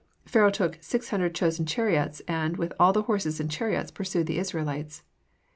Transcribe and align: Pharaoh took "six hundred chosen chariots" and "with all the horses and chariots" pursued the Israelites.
Pharaoh 0.25 0.49
took 0.49 0.79
"six 0.81 1.09
hundred 1.09 1.35
chosen 1.35 1.67
chariots" 1.67 2.23
and 2.27 2.57
"with 2.57 2.73
all 2.79 2.91
the 2.91 3.03
horses 3.03 3.39
and 3.39 3.51
chariots" 3.51 3.91
pursued 3.91 4.25
the 4.25 4.39
Israelites. 4.39 5.03